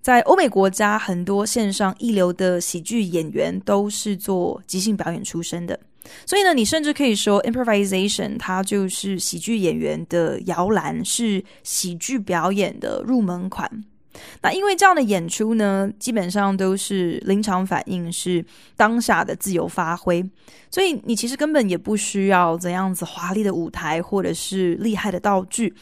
[0.00, 5.78] 在欧美国家，很多线上一流的喜剧演员都是做即兴表演出身的。
[6.24, 13.84] 所以呢，你甚至可以说 improvisation 它就是喜剧演员的摇篮，是喜剧表演的入门款。
[14.42, 18.44] 那因为这样的演出呢，基本上都是临场反应，是
[18.76, 20.24] 当下的自由发挥，
[20.70, 25.72] 所以你其实根本也不需要怎样子华丽的舞台，或者是厉害的道具。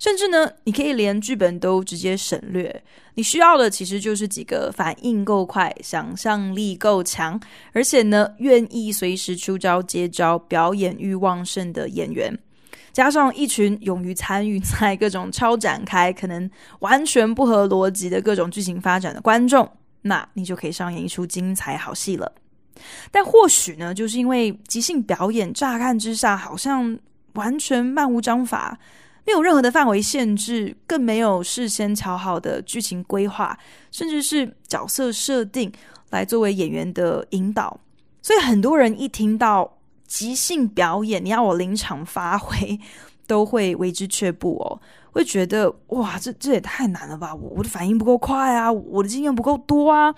[0.00, 2.82] 甚至呢，你可以连剧本都直接省略，
[3.16, 7.38] 你需要的其实就是几个反应够快、想象力够强，
[7.74, 12.34] 而且呢，愿意随时出招接招、表演欲旺盛的演员，
[12.94, 22.32] 加上一群勇于参与在各种超展开、可能完全不合逻辑的各种剧情发展的观众，那你就可以上演一出精彩好戏了。
[23.10, 26.98] 但或许呢，就是因为即兴表演乍看之下好像
[27.34, 28.78] 完全漫无章法。
[29.26, 33.56] 没有任何的范围限制，更没有事先乔好的剧情规划，
[33.92, 35.70] 甚至是角色设定
[36.10, 37.78] 来作为演员的引导。
[38.22, 42.78] 所以很多人一听到即兴表演，你要我临场发挥，
[43.26, 44.80] 都会为之却步哦，
[45.12, 47.34] 会觉得哇，这这也太难了吧！
[47.34, 50.12] 我我的反应不够快啊，我的经验不够多啊，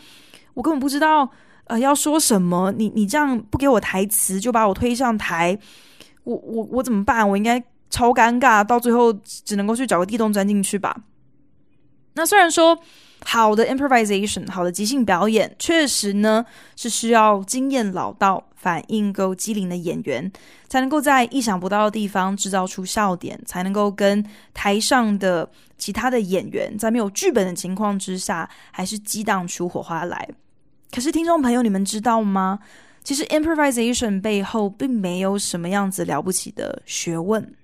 [0.55, 1.29] 我根本不知道
[1.65, 2.73] 呃要说什么。
[2.73, 5.59] 你你这样不给我台词就把我推上台，
[6.25, 7.29] 我我我怎么办？
[7.29, 7.63] 我应该。
[7.93, 9.13] 超尴尬，到最后
[9.45, 10.97] 只能够去找个地洞钻进去吧。
[12.15, 12.77] 那虽然说
[13.25, 20.31] 好的 improvisation，好的即兴表演，确实呢是需要经验老道、反应够机灵的演员，
[20.69, 25.49] 才能够在意想不到的地方制造出笑点，才能够跟台上的
[25.79, 30.29] 其他的演员在没有剧本的情况之下，还是激荡出火花来。
[30.91, 32.59] 可是听众朋友，你们知道吗？
[33.05, 37.55] 其实 improvisation 背后并没有什么样子了不起的学问。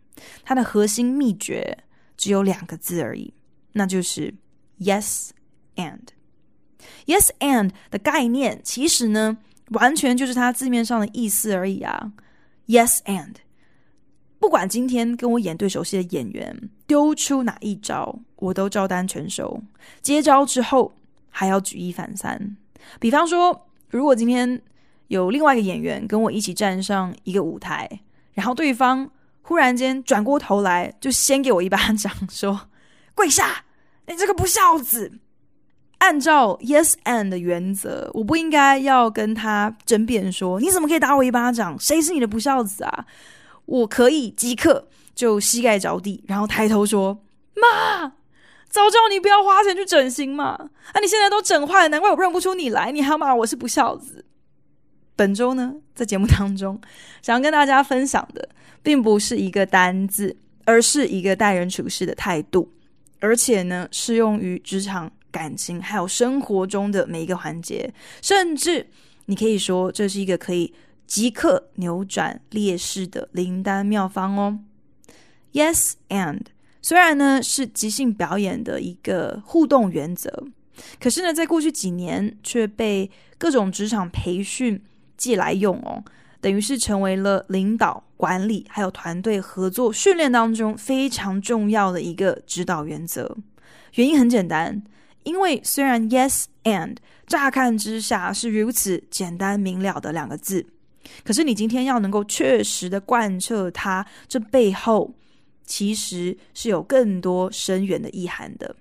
[0.45, 1.79] 它的核心秘诀
[2.17, 3.33] 只有两个字而已，
[3.73, 4.34] 那就是
[4.81, 5.31] yes
[5.77, 6.01] and。
[7.06, 9.39] yes and 的概念其实呢，
[9.71, 12.12] 完全就是它字面上的意思而已啊。
[12.67, 13.34] yes and，
[14.39, 19.62] 不管今天跟我演对手戏的演员丢出哪一招，我都照单全收。
[20.00, 20.95] 接招之后
[21.31, 22.56] 还要举一反三。
[23.00, 24.61] 比方说，如果今天
[25.09, 28.00] 有另外一个演员跟我一起站上一个舞台，
[28.33, 29.11] 然后对方。
[29.49, 32.69] 忽然间转过头来，就先给我一巴掌，说：
[33.17, 33.65] “跪下！
[34.07, 35.11] 你这个不孝子！”
[36.01, 41.75] 按照 yes and 的原则，我不应该要跟他争辩说：“你怎么可以打我一巴掌？
[41.81, 43.07] 谁是你的不孝子啊？”
[43.65, 47.19] 我可以即刻就膝盖着地，然后抬头说
[47.57, 48.13] ：“妈，
[48.69, 50.69] 早知道你不要花钱去整形嘛！
[50.93, 54.27] 啊，你现在都整坏了，难怪我认不出你来，你还骂我是不孝子。”
[55.17, 56.79] 本周呢，在节目当中，
[57.23, 58.49] 想要跟大家分享的，
[58.88, 60.34] 并不是一个单字，
[60.65, 62.72] 而是一个待人处事的态度，
[63.21, 67.93] 而且呢，适用于职场、感情，还有生活中的每一个环节。
[68.22, 68.87] 甚至
[69.26, 70.72] 你可以说，这是一个可以
[71.06, 74.59] 即刻扭转劣势的灵丹妙方哦。
[75.53, 76.41] Yes and
[76.81, 80.47] 虽然呢是即兴表演的一个互动原则，
[80.99, 84.82] 可是呢，在过去几年却被各种职场培训。
[85.19, 86.00] 借来用哦，
[86.41, 93.37] 等于是成为了领导、管理还有团队合作训练当中非常重要的一个指导原则。
[93.94, 94.82] 原因很简单，
[95.25, 100.65] 因为虽然 yes and 乍看之下是如此简单明了的两个字，
[101.25, 105.15] 可是你今天要能够确实的贯彻它，这背后
[105.65, 108.76] 其实是有更多深远的意涵的。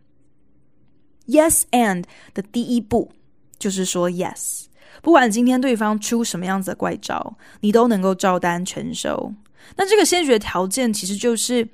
[1.25, 3.11] Yes and 的第一步
[3.57, 4.66] 就是说 yes。
[5.01, 9.33] 不管今天对方出什么样子的怪招，你都能够照单全收。
[9.75, 11.67] 那这个先决条件其实就是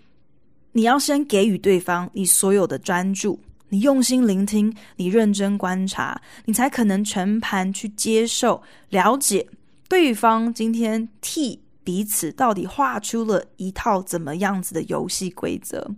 [0.71, 3.39] 你要先给予对方你所有的专注，
[3.69, 9.47] 你用心聆听，你认真观察，你才可能全盘去接受、了解
[9.87, 15.91] 对方今天替彼此到底画出了一套怎么样子的游戏规则。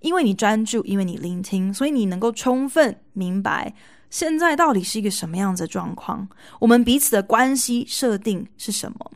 [0.00, 3.74] 因为你专注，因为你聆听，所以你能够充分明白。
[4.12, 6.28] 现在到底是一个什么样子的状况？
[6.60, 9.10] 我们彼此的关系设定是什么？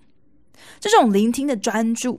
[0.81, 2.19] 这种聆听的专注，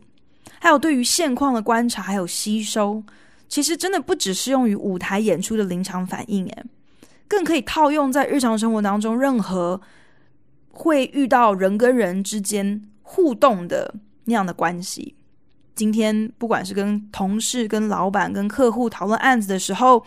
[0.59, 3.03] 还有对于现况的观察，还有吸收，
[3.49, 6.65] 其实真的不只适用于舞台演出的临场反应，诶，
[7.27, 9.81] 更可以套用在日常生活当中，任何
[10.69, 13.91] 会遇到人跟人之间互动的
[14.25, 15.15] 那样的关系。
[15.73, 20.05] 今天不管是跟同事、跟老板、跟客户讨论案子的时候，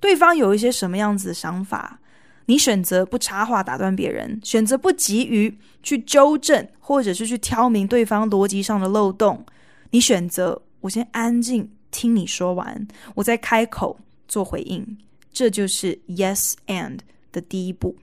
[0.00, 2.00] 对方有一些什么样子的想法，
[2.46, 9.44] 你选择不插话打断别人，选择不急于去纠正，或者是去挑明对方逻辑上的漏洞，
[9.90, 13.98] 你选择我先安静听你说完，我再开口
[14.28, 14.98] 做回应，
[15.32, 16.98] 这就是 yes and
[17.32, 17.96] 的第一步。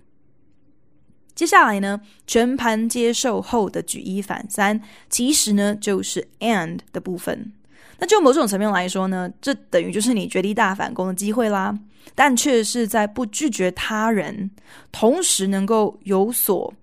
[1.34, 7.54] 接下来呢，全盘接受后的举一反三，其实呢就是 and 的部分。
[8.02, 11.78] 那就某种层面来说呢，这等于就是你绝地大反攻的机会啦。
[12.16, 14.50] 但却是在不拒绝他人，
[14.92, 16.74] 同时能够有所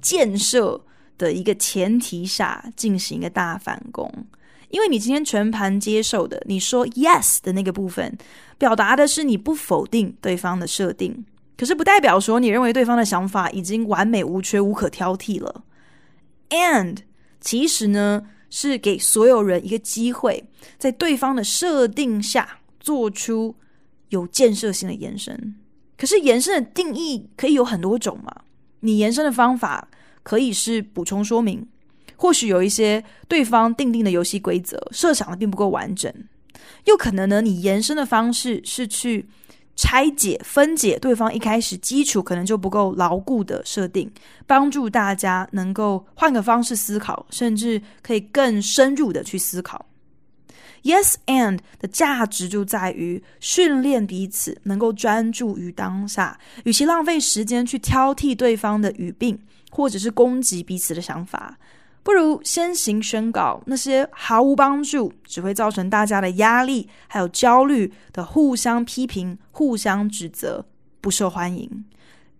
[0.00, 0.80] 建设
[1.18, 4.08] 的一个前提下进行一个大反攻。
[4.70, 8.16] 因为你今天全盘接受的，你说 yes 的那个部分，
[8.56, 11.24] 表达的是你不否定对方的设定，
[11.56, 15.64] 可是不代表说你认为对方的想法已经完美无缺、无可挑剔了。
[16.50, 16.98] And
[17.40, 20.44] 其实呢，是给所有人一个机会，
[20.78, 23.54] 在对方的设定下做出。
[24.10, 25.54] 有建设性的延伸，
[25.98, 28.34] 可是延伸的定义可以有很多种嘛？
[28.80, 29.86] 你延伸的方法
[30.22, 31.68] 可以是补充说明，
[32.16, 36.10] 或许有一些对方定定的游戏规则设想的并不够完整，
[36.86, 39.28] 又可能呢，你延伸的方式是去
[39.80, 44.10] 拆解、分解对方一开始基础可能就不够牢固的设定，
[44.44, 49.86] 帮助大家能够换个方式思考，甚至可以更深入的去思考。
[50.82, 59.38] Yes and 的价值就在于训练彼此能够专注于当下，与其浪费时间去挑剔对方的语病，
[59.70, 61.56] 或者是攻击彼此的想法，
[62.08, 70.64] 不如先行宣告那些毫无帮助、只会造成大家的压力还有焦虑的互相批评、互相指责，
[71.02, 71.84] 不受欢迎，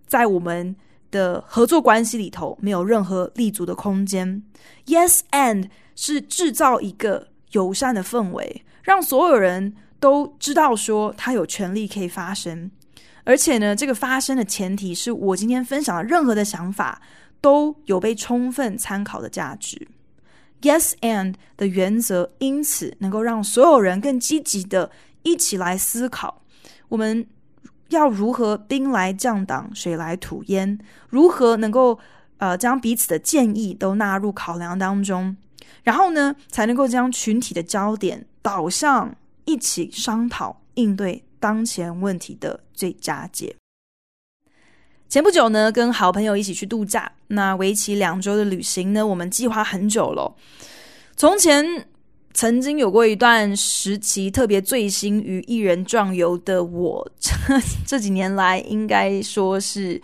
[0.06, 0.75] 在我们
[1.11, 4.43] 的合作关系里头没有任何立足的空间。
[4.87, 7.29] Yes and 是制造一个。
[7.53, 12.70] 友善的氛围，让所有人都知道说他有权利可以发声，
[13.25, 17.00] 而且呢，这个发声的前提是我今天分享的任何的想法
[17.40, 19.88] 都有被充分参考的价值。
[20.61, 24.90] Yes and 的原则，因此能够让所有人更积极的
[25.23, 26.43] 一起来思考，
[26.88, 27.26] 我们
[27.90, 31.99] 要如何兵来将挡，水来土掩，如何能够
[32.38, 35.37] 呃将彼此的建议都纳入考量当中。
[35.84, 39.14] 然后呢，才能够将群体的焦点导向
[39.44, 43.55] 一起商讨应对当前问题的最佳解。
[45.08, 50.34] 前不久呢，跟好朋友一起去度假，那为期两周的旅行呢，我们计划很久了。
[51.16, 51.64] 从前
[52.34, 57.32] 曾经有过一段时期特别醉心于一人壮游的我，这
[57.87, 60.00] 这几年来应该说是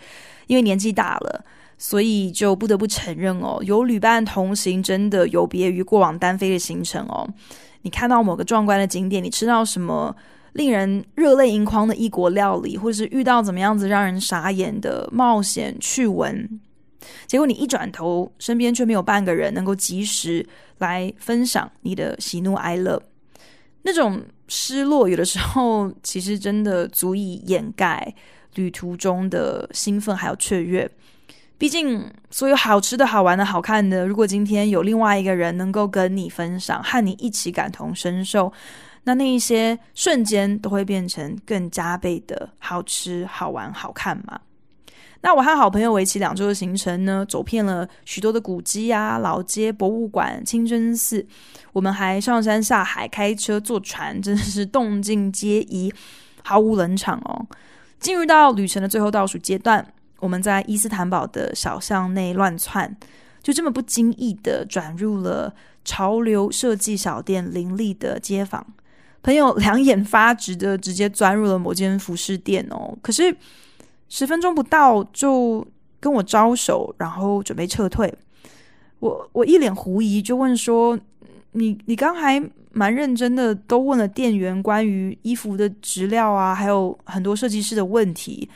[0.47, 1.45] 因为年纪大了。
[1.77, 7.27] 所以就不得不承认哦，有旅伴同行真的有别于过往单飞的行程哦。
[7.81, 10.15] 你看到某个壮观的景点，你吃到什么
[10.55, 16.61] 令人热泪盈眶的异国料理，或者是遇到怎么样子让人傻眼的冒险趣闻，
[17.27, 20.47] 结果你一转头，身边却没有半个人能够及时
[20.77, 23.01] 来分享你的喜怒哀乐，
[23.81, 28.15] 那种失落，有的时候其实真的足以掩盖
[28.53, 30.89] 旅途中的兴奋还有雀跃。
[31.57, 38.51] 毕竟，所有好吃的好玩的好看的，如果今天有另外一个人能够跟你分享，和你一起感同身受，
[39.05, 44.39] 那那一些瞬间都会变成更加倍的好吃、好玩、好看嘛。
[45.21, 51.25] 那我和好朋友为期两周的行程呢，走遍了许多的古迹啊、老街、博物馆、清真寺，
[51.73, 55.91] 我们还上山下海、开车、坐船，真的是动静皆宜，
[56.43, 57.47] 毫无冷场哦。
[57.99, 59.83] 进入到旅程的最后倒数阶段。
[60.19, 62.95] 我们在伊斯坦堡的小巷内乱窜，
[63.41, 68.65] 就这么不经意的转入了潮流设计小店林立的街坊。
[69.25, 73.35] 朋友两眼发直的直接钻入了某间服饰店哦，可是
[74.07, 75.65] 十分钟不到就
[75.99, 78.13] 跟我招手，然后准备撤退。
[78.99, 80.95] 我我一脸狐疑，就问说
[81.53, 82.39] ：“你你刚还
[82.71, 88.47] 蛮认真的，都问了店员关于衣服的质料啊，还有很多设计师的问题。”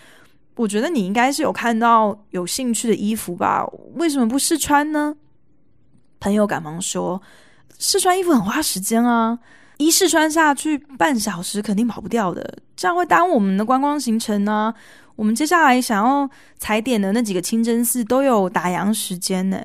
[0.56, 3.66] 我觉得你应该是有看到有兴趣的衣服吧？
[3.96, 5.16] 为什么不试穿呢？
[6.20, 7.20] 朋友赶忙说
[7.80, 9.40] ：“试穿衣服很花时间啊，
[9.79, 14.74] 一试穿下去半小时肯定跑不掉的，这样会耽误我们的观光行程呢。
[15.15, 19.57] 我们接下来想要踩点的那几个清真寺都有打烊时间呢。”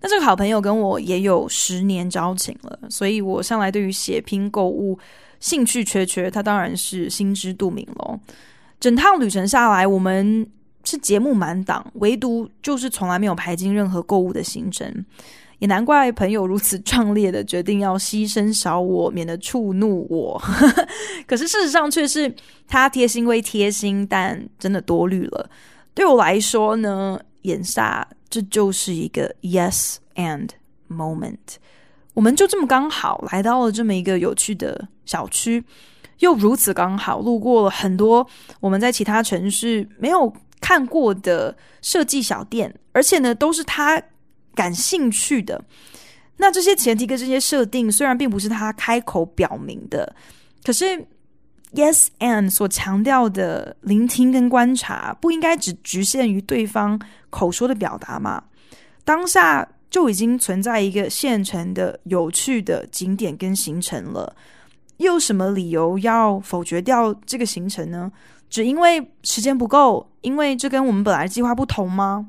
[0.00, 4.96] 那这个好朋友跟我也有十年交情了，所以我向来对于血拼购物
[5.40, 8.18] 兴趣缺缺，他当然是心知肚明喽。
[8.78, 10.46] 整趟旅程下来，我们
[10.84, 15.04] 是节目满档，唯独就是从来没有排进任何购物的行程。
[15.64, 20.38] 也难怪朋友如此壮烈的决定要牺牲小我，免得触怒我。
[21.26, 22.30] 可是事实上却是
[22.68, 25.48] 他贴心归贴心，但真的多虑了。
[25.94, 30.50] 对我来说呢，眼下这就是一个 yes and
[30.90, 31.56] moment。
[32.12, 35.64] 我们就这么刚好来到了这么一个有趣的小区，
[36.18, 38.26] 又如此刚好路过了很多
[38.60, 40.30] 我们在其他城市没有
[40.60, 44.02] 看过的设计小店，而且呢，都是他。
[44.54, 45.62] 感兴趣的，
[46.36, 50.14] 那这些前提跟这些设定，虽然并不是他开口表明的，
[50.64, 51.06] 可是
[51.74, 58.44] Yes and 所强调的聆听跟观察，不应该只局限于对方口说的表达吗？
[59.04, 64.36] 当下就已经存在一个现成的有趣的景点跟行程了，
[64.98, 68.10] 又有什么理由要否决掉这个行程呢？
[68.48, 72.28] 只因为时间不够，因为这跟我们本来计划不同吗？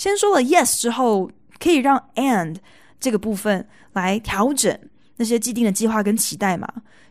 [0.00, 2.56] 先说了 yes 之后，可以让 and
[2.98, 4.74] 这个部分来调整
[5.16, 6.66] 那些既定的计划跟期待嘛。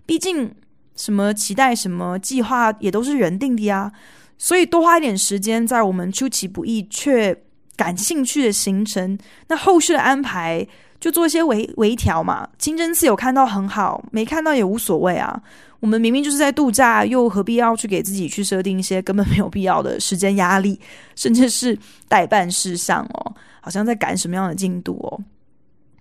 [0.08, 0.52] 毕竟
[0.96, 3.92] 什么期待、什么计划也都是人定的呀。
[4.40, 7.40] 所以多花一点时间在我们出其不意却
[7.76, 9.16] 感兴趣的行程，
[9.50, 10.68] 那后续的安排
[11.00, 12.48] 就做一些微微调嘛。
[12.58, 15.42] 清真寺有看到很好，没看到也无所谓啊。
[15.80, 20.78] 我们明明就是在度假，又何必要去给自己去设定一些根本没有必要的时间压力，
[21.16, 21.78] 甚至是
[22.08, 25.20] 待办事项哦，好像在赶什么样的进度哦。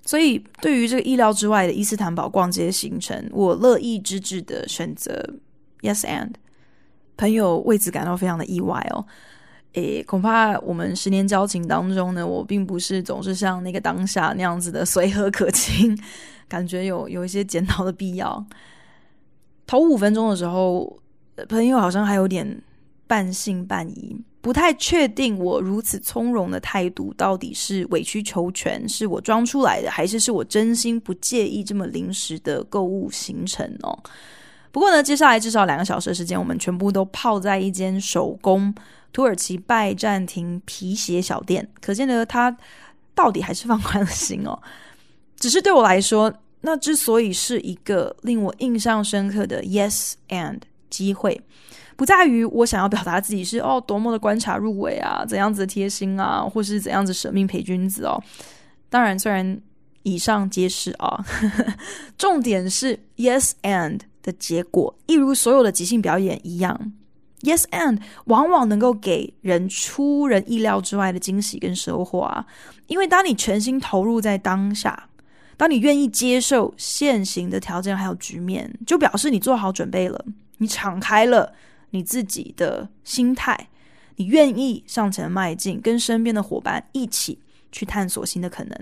[0.04, 5.22] 所以，对于这个意料之外的伊斯坦堡逛街行程，我乐意之至的选择
[5.82, 6.30] Yes and
[7.16, 9.04] 朋友为此感到非常的意外哦。
[9.74, 15.96] 诶，恐怕我们十年交情当中呢，我并不是总是像那个当下那样子的随和可亲，
[16.48, 18.44] 感觉有有一些检讨的必要。
[19.66, 20.98] 头五分钟的时候，
[21.48, 22.60] 朋友好像还有点
[23.06, 33.96] 半信半疑，不太确定我如此从容的态度到底是委曲求全，是我装出来的，还是是我真心不介意这么临时的购物行程哦。
[34.72, 38.74] 不过呢，接下来至少两个小时的时间，我们全部都泡在一间手工
[39.12, 42.56] 土耳其拜占庭皮鞋小店，可见得他
[43.14, 44.58] 到底还是放宽了心哦。
[45.36, 46.32] 只是对我来说。
[46.60, 50.58] 那之所以是一个令我印象深刻的 yes and
[50.90, 51.40] 机会，
[51.94, 58.20] 不在于我想要表达自己是哦多么的观察入微啊，怎样子的贴心啊，或是怎样子舍命陪君子哦。
[58.90, 59.56] 当然，虽然
[60.02, 61.24] 以上皆是啊，
[62.18, 66.92] 重点是 yes and 的结果，一如所有的即兴表演一样
[67.42, 72.46] ，yes and 往往能够给人出人意料之外的惊喜跟收获啊，
[72.86, 75.08] 因为当你全心投入在当下。
[75.56, 80.24] 当你愿意接受现行的条件还有局面，就表示你做好准备了，
[80.58, 81.52] 你敞开了
[81.90, 83.68] 你自己的心态，
[84.14, 87.40] 你愿意向前迈进，跟身边的伙伴一起
[87.72, 88.78] 去探索新的可能。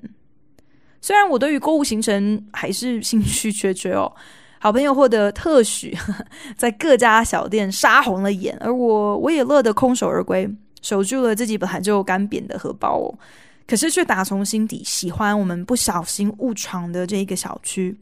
[1.00, 4.14] 虽然我对于购物行程还是兴趣缺缺哦，
[4.58, 5.96] 好朋友获得特许，
[6.56, 10.48] 在各家小店杀红了眼，而我我也乐得空手而归，
[10.82, 13.18] 守住了自己本来就干瘪的荷包哦。
[13.66, 17.96] 可是却打从心底喜欢我们不小心误闯的这一个小区，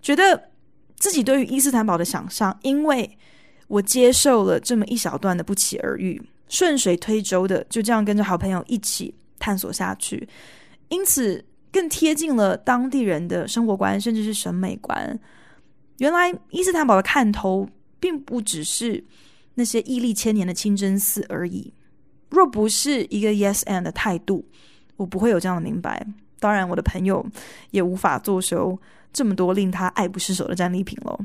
[0.00, 0.40] 觉得
[0.96, 3.18] 自己对于伊斯坦堡的想象，因为
[3.66, 10.28] 我接受了这么一小段的不期而遇，顺水推舟的就这样跟着好朋友一起探索下去，
[10.88, 15.18] 因此更贴近了当地人的生活观，甚至是审美观。
[15.98, 17.68] 原来伊斯坦堡的看头，
[18.00, 19.04] 并不只是
[19.54, 21.72] 那些屹立千年的清真寺而已。
[22.30, 24.44] 若不是一个 yes and 的态度，
[24.96, 26.04] 我不会有这样的明白，
[26.40, 27.24] 当然，我的朋友
[27.70, 28.76] 也无法坐收
[29.12, 31.18] 这么多令他爱不释手的战利品了。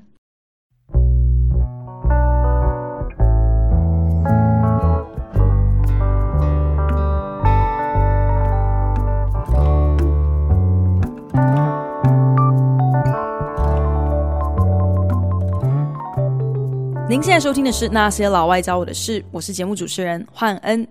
[17.10, 20.88] 您现在收听的是《那些老外教我的事》，我是节目主持人焕恩。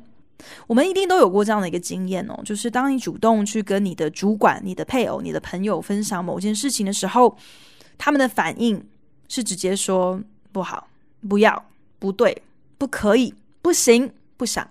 [0.67, 7.37] 我们一定都有过这样的一个经验哦，就是当你主动去跟你的主管、你的配偶、你的朋友分享某件事情的时候，
[7.97, 8.85] 他们的反应
[9.29, 10.21] 是直接说
[10.51, 10.89] 不好、
[11.29, 11.67] 不要、
[12.01, 12.43] 不对、
[12.79, 13.33] 不可以、
[13.63, 14.69] 不行、不想。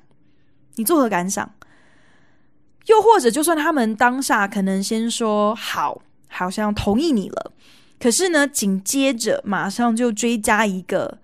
[0.76, 1.50] 你作何感想？
[2.88, 7.54] 又或者，就算他们当下可能先说好，好像同意你了，
[7.98, 11.20] 可是呢，紧接着马上就追加一个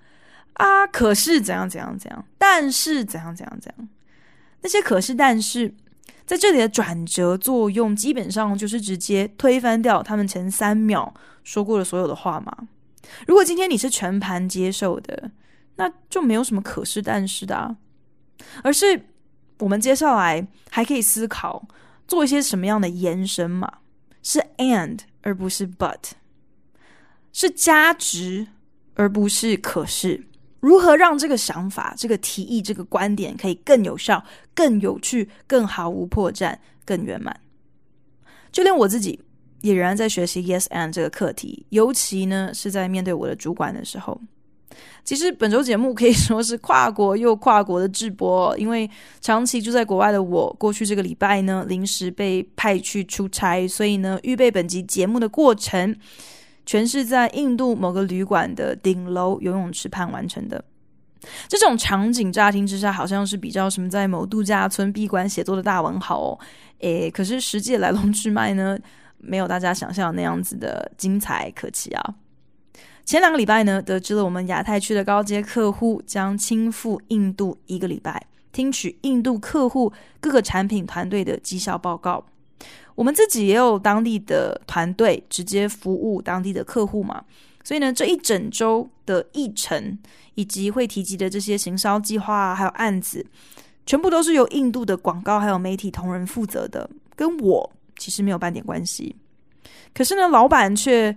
[0.53, 3.89] 啊，可是怎样怎样怎样，但是怎样怎样怎样。
[4.61, 5.73] 那些可是，但是
[6.25, 12.55] 在这里的转折作用，基本上就是直接推翻掉他们前三秒说过的所有的话嘛。
[13.27, 15.31] 如果今天你是全盘接受的，
[15.75, 17.75] 那就没有什么可是但是的啊，
[18.63, 19.07] 而是
[19.59, 21.67] 我们接下来还可以思考
[22.07, 23.69] 做一些什么样的延伸嘛？
[24.21, 26.11] 是 and 而不是 but，
[27.33, 28.47] 是加值
[28.93, 30.23] 而不是可是。
[30.63, 34.23] 如何让这个想法、这个提议、这个观点可以更有效、
[34.55, 36.55] 更有趣、更毫无破绽、
[36.85, 37.37] 更圆满？
[38.49, 39.19] 就连我自己
[39.59, 44.21] 也仍然在学习 Yes and 这个课题，尤其呢是在面对我的主管的时候。
[45.03, 48.89] 其实本周节目可以说是跨国又跨国的直播，因为
[49.19, 55.93] 长期住在国外的我，过去这个礼拜呢临时被派去出差，所以呢预备本集节目的过程。
[56.65, 60.63] 全是在印度某个旅馆的顶楼游泳池畔完成的。
[61.47, 66.39] 这种场景乍听之下好像是比较什么在某度假村闭关写作的大文豪哦，
[66.79, 68.77] 诶，可是实际来龙去脉呢，
[69.19, 72.15] 没有大家想象那样子的精彩可期啊。
[73.05, 82.25] 前两个礼拜呢，得知了我们亚太区的高阶客户将亲赴印度一个礼拜，听取印度客户各个产品团队的绩效报告。
[82.95, 87.23] 我们自己也有当地的团队直接服务当地的客户嘛，
[87.63, 89.97] 所以呢，这一整周的议程
[90.35, 93.25] 以及会提及的这些行销计划啊，还有案子，
[93.85, 99.15] 全部都是由印度的广告还有媒体同仁负责的，跟我其实没有半点关系。
[99.93, 101.15] 可是呢，老板却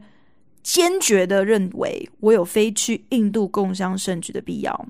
[0.63, 4.87] 坚决的认为我有飞去印度共襄盛举的必要，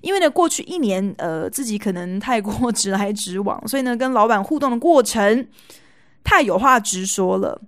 [0.00, 5.46] 因为呢，过去一年呃，自己可能太过直来直往，所以呢，跟老板互动的过程。
[6.22, 7.60] 太有话直说了，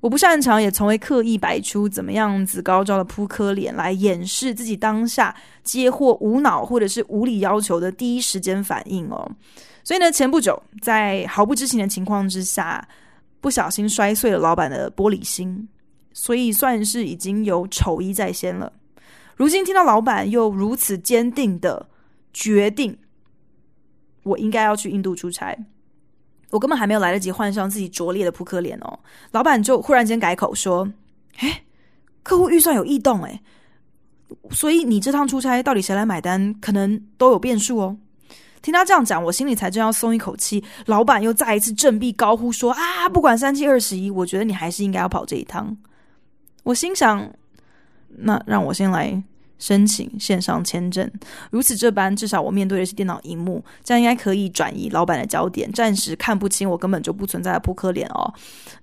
[0.00, 9.30] 我不擅长，也从未刻意摆出怎么样子高招的扑克脸来掩饰自己当下接获无脑或者是无理要求的第一时间反应哦。
[9.84, 12.86] 所以呢，前不久在毫不知情的情况之下，
[13.40, 15.68] 不小心摔碎了老板的玻璃心，
[16.12, 18.72] 所以算是已经有丑意在先了。
[19.36, 21.88] 如今听到老板又如此坚定的
[22.32, 22.98] 决定，
[24.22, 25.58] 我应该要去印度出差。
[26.50, 28.98] 我根本还没有来得及换上自己拙劣的扑克脸哦，
[29.32, 30.88] 老板就忽然间改口说
[31.38, 31.62] ：“哎，
[32.22, 33.40] 客户预算有异动哎，
[34.50, 37.96] 所以你这趟出差到底谁来买单，可能都有变数哦。”
[38.62, 45.76] 听他这样讲，我心里才正要松一口气，老板又再一次振臂高呼说：“啊，不管三七二十一，我觉得你还是应该要跑这一趟。”
[46.64, 47.32] 我心想
[48.18, 49.22] ：“那让我先来。”
[49.60, 51.08] 申请线上签证，
[51.50, 58.34] 如此这般，至少我面对的是电脑荧幕，这样应该可以转移老板的焦点，暂时看不清我根本就不存在的扑克脸哦。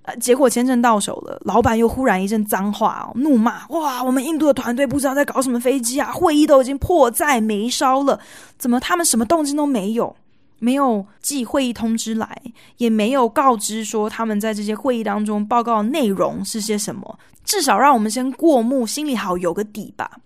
[0.02, 8.20] 呃，结果签证到手了，老板又忽然一阵脏话哦，怒骂：哇，我们印度的团队不知道在搞什么飞机啊，会议都已经迫在眉梢了，
[8.56, 10.16] 怎么他们什么动静都没有？
[10.60, 12.36] 没有寄会议通知来，
[12.78, 20.18] 也没有告知说他们在这些会议当中报告的内容是些什么，至少让我们先过目，心里好有个底吧。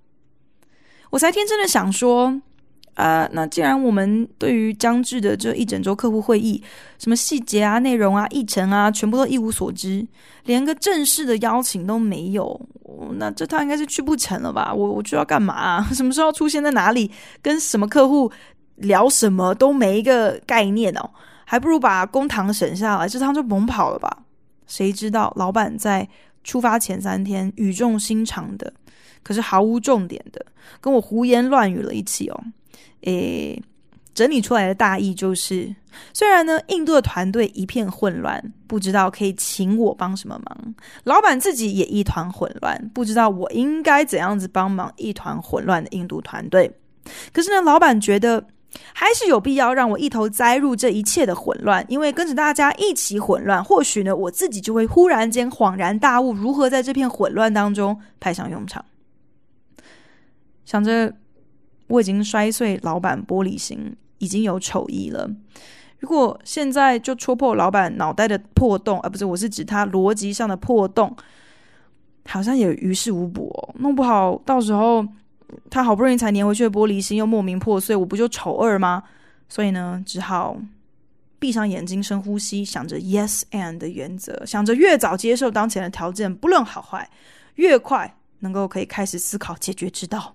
[1.13, 2.41] 我才天真的想说，
[2.95, 6.63] 呃，那既然我们对于将至的这一整周客户会议，
[6.99, 10.07] 什么细节啊、内容啊、议程啊，全部都一无所知，
[10.47, 12.59] 连个正式的邀请都没有，
[13.17, 14.73] 那这趟应该是去不成了吧？
[14.73, 15.85] 我我就要干嘛？
[15.93, 17.11] 什么时候出现在哪里？
[17.43, 18.33] 跟什么客户
[18.77, 21.11] 聊什么都没一个概念哦，
[21.45, 24.25] 还不如把公堂省下来，这趟就甭跑了吧？
[24.67, 26.09] 谁知道老板在
[26.43, 28.73] 出发前三天语重心长的。
[29.23, 30.45] 可是毫无重点的，
[30.81, 32.45] 跟我胡言乱语了一气哦。
[33.03, 33.61] 诶，
[34.15, 35.75] 整理出来的大意就是，
[36.13, 46.71] 虽然呢，印度的团队一片混乱，不知道可以请我帮什么忙；老板自己也一团混乱，不知道我应该怎样子帮忙一团混乱的印度团队。
[47.33, 48.47] 可是呢，老板觉得
[48.93, 58.85] 还是有必要让我一头栽入这一切的混乱，因为跟着大家一起混乱，或许呢，我自己就会忽然间恍然大悟，如何在这片混乱当中派上用场。
[60.73, 61.13] 想着
[61.87, 65.31] 我已经摔碎老板玻璃心，已经有丑意了。
[65.99, 71.15] 如果现在就戳破老板脑袋的破洞，而、啊、不是，我是指他逻辑上的破洞，
[72.25, 73.75] 好像也于事无补哦。
[73.81, 75.07] 弄不好到时候
[75.69, 79.03] 他好不容易才粘回去的玻璃心又莫名破碎，我不就丑二吗？
[79.51, 80.57] 所以呢，只好
[81.39, 87.11] 闭上眼睛，深呼吸，想着 yes and 的原则，想着越早接受当前的条件，不论好坏，
[87.57, 90.35] 越快能够可以开始思考解决之道。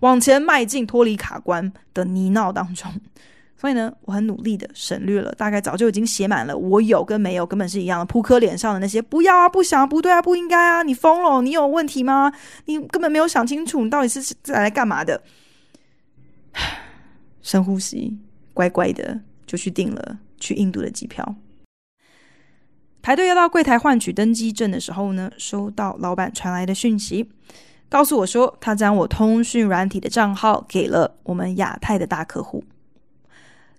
[0.00, 2.90] 往前迈进，脱离卡关的泥淖当中。
[3.60, 12.32] 所以呢，我很努力的省略了大概早就已经写满了我有跟没有根本是一样的扑克脸上的那些不要啊、不想啊、不对啊、不应该啊，你疯了，你有问题吗？
[12.66, 15.20] 你根本没有想清楚，你到底是来来干嘛的？
[17.42, 18.16] 深呼吸，
[18.54, 21.34] 乖乖的就去订了去印度的机票。
[23.02, 27.28] 排队要到柜台换取登机证的时候呢，收到老板传来的讯息。
[27.88, 32.62] 告诉我说，他将我通讯软体的账号给了我们亚太的大客户。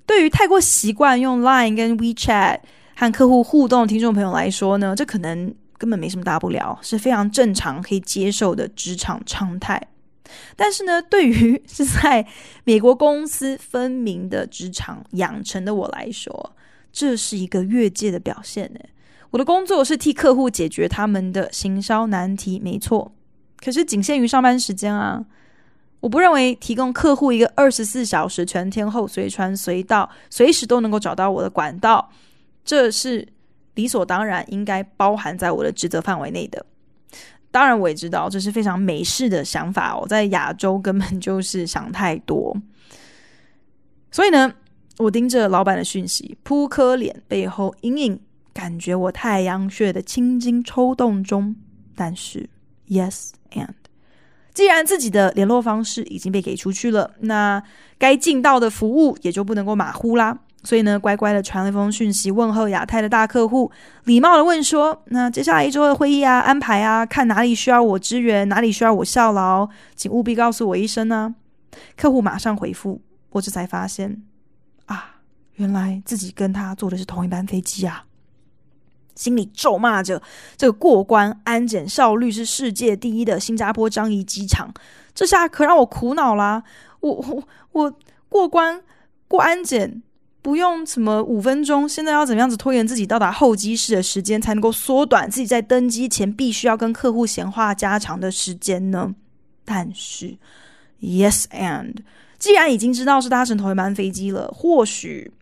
[0.06, 2.60] 对于太过习惯用 Line 跟 WeChat
[2.96, 9.80] 和客户互动的听众朋友来说呢，这可能根本没什么大不了，是非常正常可以接受的职场常态。
[10.56, 12.26] 但是呢，对于是在
[12.64, 16.56] 美国公司分明的职场养成的我来说，
[16.92, 18.80] 这是一个越界的表现呢。
[19.30, 23.12] 我的工作是替客户解决他们的行销难题，没错。
[23.64, 25.24] 可是仅限于上班时间啊！
[26.00, 32.10] 我不认为提供客户一个二十四小时全天候随传随到、随时都能够找到我的管道，
[32.64, 33.28] 这是
[33.76, 36.66] 理所当然应该包含在我的职责范围内的。
[37.52, 42.56] 当然，我也知道这是非常美式的想法哦，在亚洲根本就是想太多。
[44.12, 44.54] 所以呢，
[44.98, 48.20] 我盯着老板的讯息，扑克脸背后隐隐。
[48.52, 51.56] 感觉我太阳穴的青筋抽动中，
[51.96, 52.50] 但是
[52.90, 53.70] ，yes and，
[54.54, 57.62] 既然自己的联络方式已经被给出去了，那
[57.98, 60.38] 该尽到的服务也就不能够马虎啦。
[60.62, 63.72] 所以呢，乖乖的传了一封讯息问候亚太的大客户，
[64.04, 71.34] 礼貌的问说：“那接下来一周的会议啊，安排啊，看哪里需要我支援，哪里需要我效劳，请务必告诉我一声呢。”
[71.96, 74.22] 客户马上回复，我这才发现
[74.88, 75.22] 啊，
[75.54, 78.04] 原来自己跟他坐的是同一班飞机啊。
[79.20, 80.22] 心里咒骂着
[80.56, 84.74] 这个过关安检效率是世界第一的新加坡樟宜机场，
[85.14, 86.64] 这下可让我苦恼啦！
[87.02, 87.94] 我我我
[88.30, 88.82] 过关
[89.28, 90.02] 过安检
[90.42, 99.14] 不用什么五分钟，现在要怎么样子拖延自己到达候机室的时间，才能够缩短自己在登机前必须要跟客户闲话家常的时间呢？
[99.66, 100.38] 但是
[101.02, 101.98] ，Yes and，
[102.38, 105.34] 既然已经知道是搭乘同一班飞机了，或许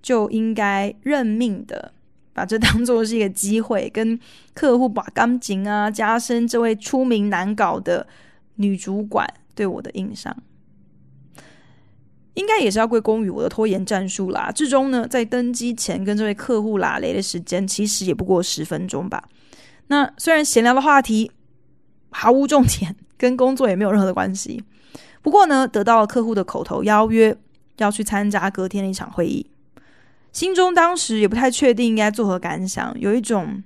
[0.00, 1.92] 就应该认命的。
[2.38, 4.16] 把这当做是一个机会，跟
[4.54, 8.06] 客户把感情啊，加深这位出名难搞的
[8.54, 10.36] 女主管对我的印象，
[12.34, 14.52] 应该也是要归功于我的拖延战术啦。
[14.52, 19.28] 至终呢，在登机前跟这位客户拉雷的时间，其实也不过十分钟吧。
[19.88, 21.32] 那虽然闲聊的话题
[22.10, 24.62] 毫无重点，跟工作也没有任何的关系，
[25.22, 27.36] 不过呢，得到了客户的口头邀约，
[27.78, 29.44] 要去参加隔天的一场会议。
[30.32, 33.62] 心中当时也不太确定应该作何感想，有一种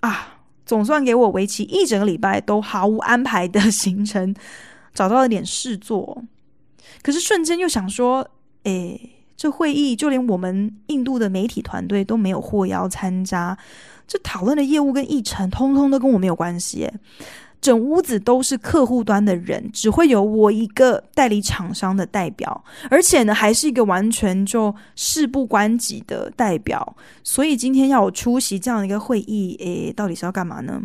[0.00, 4.34] 啊，总算给我为期一整个礼拜都毫无安排的行程
[4.94, 6.22] 找到了点事做。
[7.02, 8.26] 可是瞬间又想说，
[8.62, 13.58] 诶，这会议就连我们印度的媒体团队都没有获邀参加，
[14.06, 16.90] 这讨论的业务跟议程通通都跟我没有关系。
[17.64, 26.94] 整屋子都是客户端的人，只会有我一个代理厂商的代表，而且呢，还是一个完全就事不关己的代表。
[27.22, 30.78] 所以今天要我出席这样一个会议，诶，到底是要干嘛呢？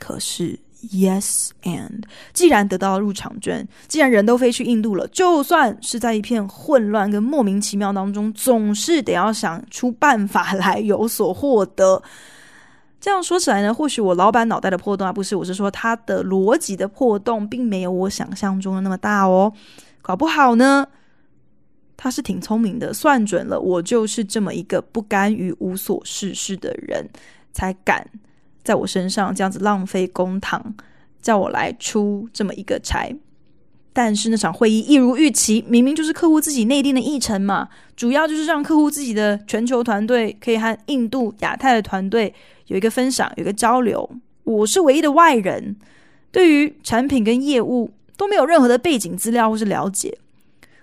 [0.00, 0.58] 可是
[0.90, 12.02] ，yes and，既然得到了入场券，既然人都飞去印度了，就算是在一片混乱跟莫名其妙当中，总是得要想出办法来有所获得。
[13.04, 19.52] 这样说起来呢，或许我老板脑袋的破洞啊，不是，我是说他的逻辑的破洞，并没有我想象中的那么大哦。
[20.00, 20.88] 搞不好呢，
[21.98, 27.06] 他是挺聪明的，算准了我就是这么一个不甘于无所事事的人，
[27.52, 28.08] 才敢
[28.62, 30.58] 在我身上这样子浪费公帑，
[31.20, 33.14] 叫我来出这么一个差。
[33.94, 42.34] 但是那场会议一如预期，明明就是客户自己内定的议程嘛，主要就是让客户自己的全球团队可以和印度亚太的团队。
[42.66, 44.10] 有一个分享，有一个交流。
[44.42, 45.76] 我是唯一的外人，
[46.32, 50.18] 对于产品跟业务都没有任何的背景资料或是了解。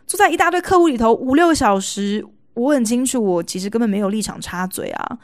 [0.07, 5.17] 坐在一大堆客户里头五六个小时，我很清楚，我其实根本没有立场插嘴啊。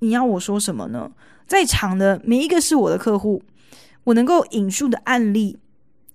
[0.00, 1.10] 你要我说什么呢？
[1.46, 3.42] 在场的每一个是我的客户，
[4.04, 5.58] 我能够引述的案例，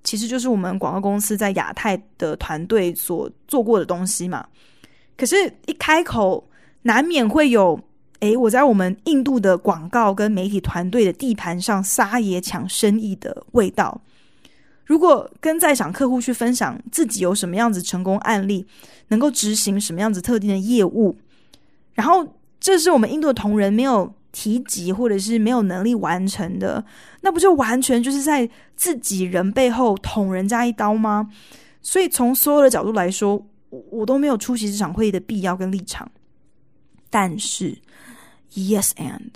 [0.07, 4.47] 其实就是我们广告公司在亚太的团队所做过的东西嘛。
[5.17, 6.41] 可是，一开口，
[6.83, 7.77] 难免会有。
[8.21, 13.99] 诶，我在我们印度的广告跟媒体团队的地盘上撒野抢生意的味道。
[14.85, 18.65] 如果跟在场客户去分享自己有什么样子成功案例，
[19.09, 21.15] 能够执行什么样子特定的业务，
[21.93, 22.25] 然后
[22.59, 26.85] 这是我们印度的同仁没有提及或者是没有能力完成的，
[27.21, 31.27] 那不就完全就是在自己人背后捅人家一刀吗？
[31.81, 33.35] 所以从所有的角度来说，
[33.71, 36.07] 我我都没有出席这场会议的必要跟立场。
[37.09, 37.75] 但是。
[38.53, 39.31] Yes and，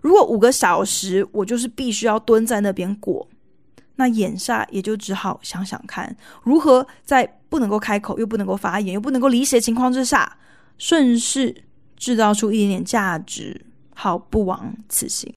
[0.00, 3.28] 如果五个小时我就是必须要蹲在那边过，
[3.94, 10.38] 那眼下也就只好想想看，如何在不能够开口又不能够发言又不能够离席的情况之下，
[10.78, 11.54] 顺势
[11.96, 13.60] 制造出一点点价值，
[13.94, 15.32] 好不枉此行。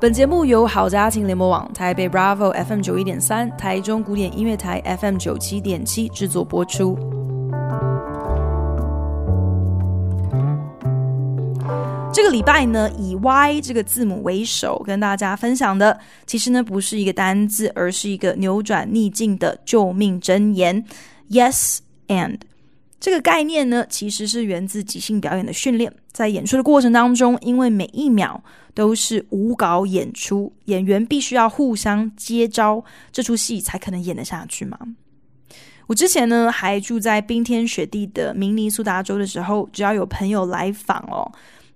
[0.00, 7.17] 本节目由好家庭联盟网台北 bravo fm 九一点三台中古典音乐台 fm 九七点七制作播出。
[12.18, 20.84] 这个礼拜呢，以 Y 这个字母为首，跟大家分享的，其实呢不是一个单字，而是一个扭转逆境的救命箴言。
[21.30, 21.78] Yes
[22.08, 22.38] and
[22.98, 25.94] 这个概念呢，其实是源自即兴表演的训练。
[26.10, 28.42] 在演出的过程当中，因为每一秒
[28.74, 34.76] 都是无稿演出，演员必须要互相接招，这出戏才可能演得下去嘛。
[35.86, 41.30] 我之前呢还住在冰天雪地的明尼苏达州的时候，只要有朋友来访哦，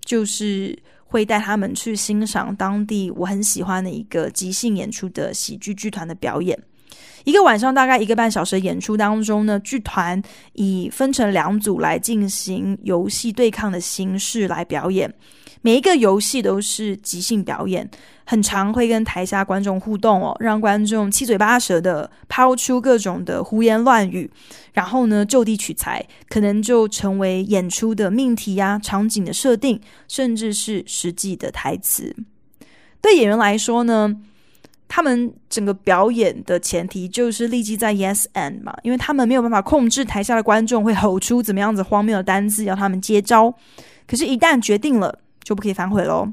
[0.05, 6.59] 就是会带他们去欣赏当地我很喜欢的一个即兴演出的喜剧剧团的表演。
[7.25, 10.21] 一个晚上大概一个半小时的演出当中呢，剧团
[10.55, 15.12] 以分成两组来进行游戏对抗的形式来表演。
[15.62, 17.88] 每一个游戏都是即兴表演，
[18.25, 24.29] 很常会跟台下观众互动哦，让观众七嘴八舌的抛出各种的胡言乱语，
[24.72, 32.14] 然后呢就地取材，可能就成为演出的命题呀、场景的设定，甚至是实际的台词。
[33.01, 34.16] 对演员来说呢，
[34.88, 43.55] 他们整个表演的前提就是立即在 yes and 嘛，因为他们没有办法控制台下的观众会吼出怎么样子荒谬的单字，要他们接招。
[44.07, 46.28] 可是，一旦决定了，就不可以反悔喽。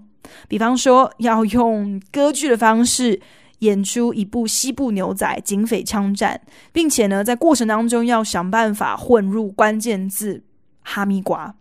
[0.47, 3.19] 比方说，要用歌剧的方式
[3.59, 6.39] 演出一部西部牛仔警匪枪战，
[6.71, 10.43] 并且呢，在过程当中要想办法混入关键字
[10.81, 11.55] 哈密瓜，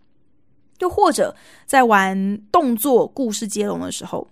[0.79, 1.35] 又或者
[1.65, 4.27] 在玩动作故事接龙的时候。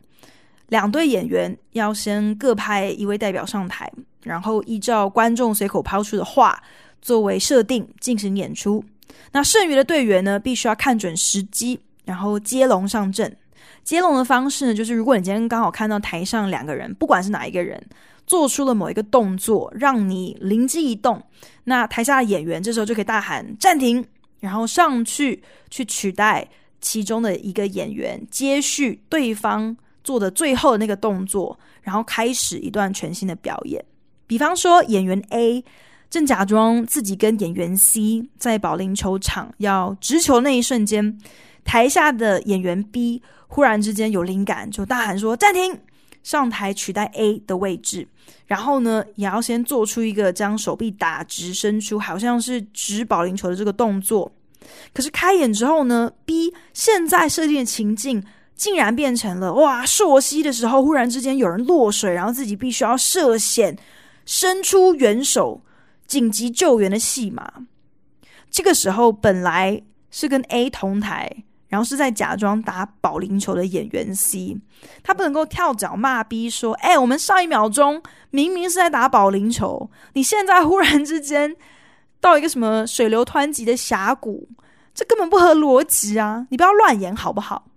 [0.67, 3.89] 两队演员要先各派一位代表上台，
[4.23, 6.62] 然后依照观众随口抛出的话
[7.01, 8.84] 作为设定进行演出。
[9.32, 13.38] 那剩余的队员呢，必须要看准时机，然后接龙上阵。
[13.84, 17.80] 接龙的方式呢，就是如果你今天刚好看到台上两个人，不管是哪一个人
[18.26, 21.22] 做出了某一个动作，让你灵机一动，
[21.65, 24.04] 那台下的演员这时候就可以大喊暂停，
[24.39, 26.48] 然后上去去取代
[26.82, 29.78] 其中的一个演员，接续对方。
[30.04, 33.84] 做的最后的那个动作，然后开始一段全新的表演。
[34.26, 35.62] 比方说，演员 A
[36.10, 41.20] 正假装自己跟演员 C 在保龄球场要直球那一瞬间，
[41.67, 45.80] 台下的演员 B 忽然之间有灵感，就大喊说：“暂停！”
[46.23, 48.08] 上台取代 A 的位置。
[48.47, 54.32] 然后呢，也要先做出一个将手臂打直伸出，好像是掷保龄球的这个动作。
[54.93, 58.23] 可是开演之后呢，B 现在设定的情境。
[58.58, 59.86] 竟然变成了哇！
[59.86, 63.77] 朔溪的时候，忽然之间有人落水，然后自己必须要涉险，
[64.25, 65.62] 伸出援手，
[66.08, 67.67] 紧急救援的戏码。
[68.49, 74.58] 这个时候本来是跟 A 同台，然后是在假装打保龄球的演员 C，
[75.03, 81.56] 他不能够跳脚骂 B 说：“哎，我们上一秒钟明明是在打保龄球，你现在忽然之间
[82.19, 84.47] 到一个什么水流湍急的峡谷，
[84.93, 86.47] 这根本不合逻辑啊！
[86.49, 87.67] 你不要乱演好不好？”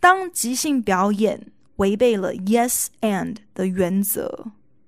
[0.00, 4.46] 当即兴表演违背了 yes and 的原则，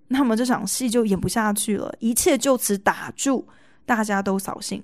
[0.09, 3.47] 那么这场戏就演不下去了，一切就此打住，
[3.85, 4.83] 大家都扫兴。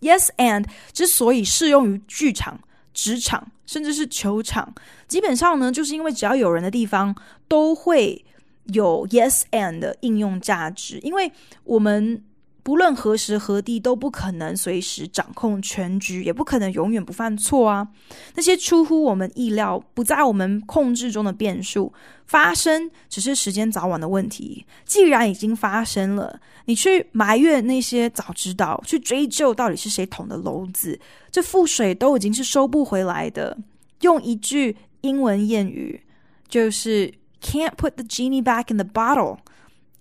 [0.00, 2.60] Yes and 之所以适用于剧场、
[2.92, 4.74] 职场，甚至是球场，
[5.08, 7.14] 基本上呢，就是因为只要有人的地方，
[7.48, 8.24] 都会
[8.66, 11.30] 有 yes and 的应用价值，因为
[11.64, 12.22] 我们。
[12.66, 17.86] 不论何时何地都不可能随时掌控全局，也不可能永远不犯错啊！
[18.34, 21.92] 那些出乎我们意料、不在我们控制中的变数
[22.26, 24.66] 发生，只是时间早晚的问题。
[24.84, 30.98] 既然已经发生了，你去埋怨那些早知道，去追究到底是谁捅的娄子，
[31.30, 33.56] 这覆水都已经是收不回来的。
[34.00, 36.02] 用一句英文谚语，
[36.48, 39.38] 就是 “Can't put the genie back in the bottle”。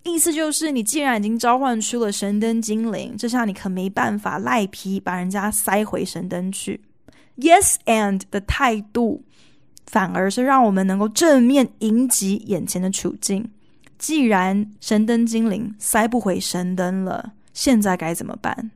[0.05, 6.79] 意思就是，你既然已经召唤出了神灯精灵，这下你可没办法赖皮把人家塞回神灯去。
[7.37, 9.23] Yes and 的态度，
[9.87, 13.49] 反而是让我们能够正面迎击眼前的处境。
[13.97, 18.71] 既然神灯精灵塞不回神灯了，现在该怎么办？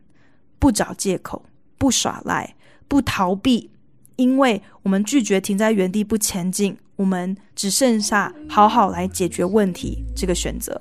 [0.58, 1.46] 不找借口，
[1.78, 2.56] 不耍赖，
[2.88, 3.70] 不逃避，
[4.16, 10.76] 因为我们拒绝停在原地不前进，我们只剩下好好来解决问题这个选择。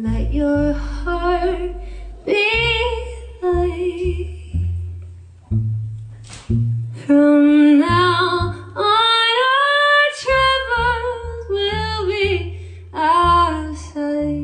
[0.00, 1.74] Let your heart
[2.24, 2.48] be
[3.42, 4.28] light.
[7.04, 12.60] From now on, our troubles will be
[12.94, 14.38] out sight.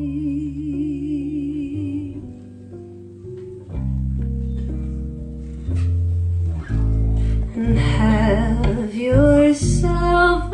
[7.55, 10.54] And have yourself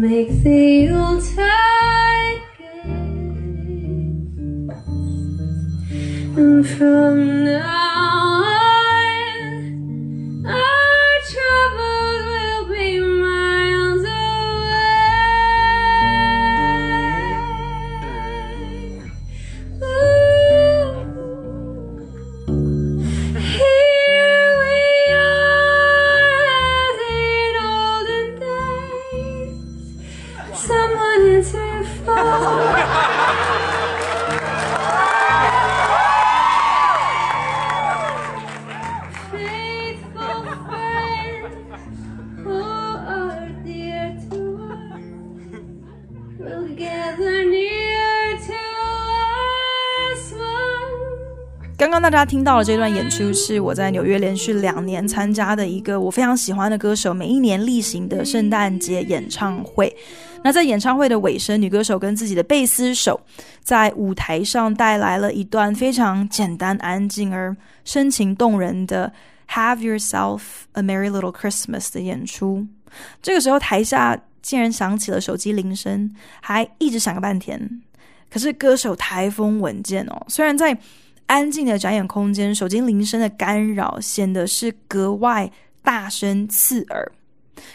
[0.00, 2.84] make the Yuletide gay.
[6.36, 7.83] And from now
[52.04, 59.90] 大家听到的这段演出是我在纽约连续两年参加的一个我非常喜欢的歌手每一年例行的圣诞节演唱会。
[60.42, 63.18] 那在演唱会的尾声，女歌手跟自己的贝斯手
[63.62, 69.10] 在舞台上带来了一段非常简单、安静而深情动人的
[69.54, 72.66] 《Have Yourself a Merry Little Christmas》的演出。
[73.22, 77.80] 这个时候，台下竟然响起了手机铃声，还一直响个半天。
[78.30, 80.76] 可是歌手台风稳健哦，虽然在
[81.26, 85.50] 安静的展演空间，手机铃声的干扰显得是格外
[85.82, 87.12] 大声刺耳，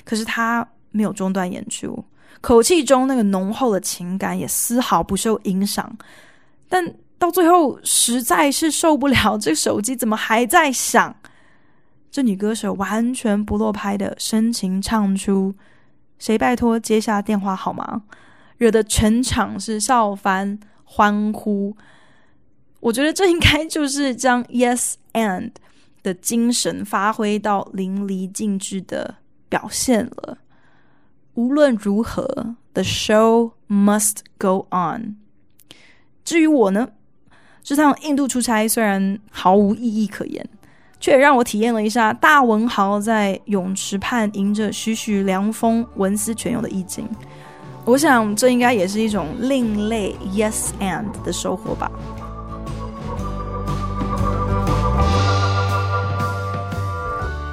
[0.04, 2.04] 可是他没有中断演出。
[2.42, 5.98] 口气中那个浓厚的情感也丝毫不受影响，
[6.70, 11.16] 但到最后实在是受不了，这手机怎么还在响？
[12.10, 15.54] 这女歌手完全不落拍的深情唱出
[16.18, 18.04] ：“谁拜托接下电话好吗？”
[18.58, 21.76] 惹得全场是笑翻欢呼。
[22.80, 25.52] 我觉得这应该就是将 Yes and
[26.02, 29.16] 的精神发挥到淋漓尽致的
[29.50, 30.38] 表现了。
[31.34, 35.18] 无论如何，the show must go on。
[36.24, 36.90] 至于我呢，
[37.64, 40.48] 这趟印度出差虽然毫无意义可言，
[41.00, 47.08] 却也让我体验了一下大文豪在泳池畔迎着徐徐凉风文思泉涌的意境。
[47.86, 51.92] 我想，这应该也是一种另类 yes and 的收获吧。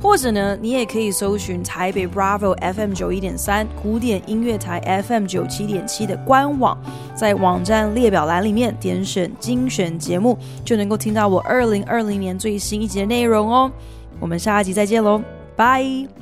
[0.00, 6.76] 或者呢，你也可以搜寻台北 Bravo FM 九一点三古典音乐台 FM 九七点七的官网，
[7.14, 13.70] 在网站列表栏里面点选精选节目，就能够听到我二零二零年最新一集的内容哦。
[14.18, 15.22] 我们下一集再见喽，
[15.54, 16.19] 拜。